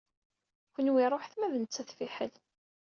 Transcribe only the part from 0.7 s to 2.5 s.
Kenwi ṛuḥet ma d nettat fiḥel.